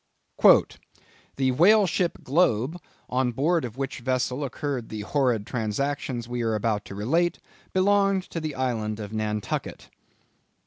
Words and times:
"The 1.35 1.51
Whale 1.51 1.85
ship 1.85 2.23
Globe, 2.23 2.81
on 3.07 3.33
board 3.33 3.63
of 3.63 3.77
which 3.77 3.99
vessel 3.99 4.43
occurred 4.43 4.89
the 4.89 5.01
horrid 5.01 5.45
transactions 5.45 6.27
we 6.27 6.41
are 6.41 6.55
about 6.55 6.85
to 6.85 6.95
relate, 6.95 7.37
belonged 7.71 8.23
to 8.31 8.39
the 8.39 8.55
island 8.55 8.99
of 8.99 9.13
Nantucket." 9.13 9.91